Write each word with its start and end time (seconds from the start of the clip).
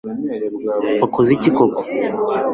wakoze 1.01 1.29
iki 1.37 1.49
koko 1.57 1.81